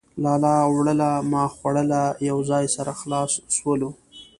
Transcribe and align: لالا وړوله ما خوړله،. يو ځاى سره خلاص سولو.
لالا 0.23 0.55
وړوله 0.73 1.09
ما 1.31 1.43
خوړله،. 1.55 2.03
يو 2.29 2.37
ځاى 2.49 2.65
سره 2.75 2.91
خلاص 3.01 3.31
سولو. 3.57 3.89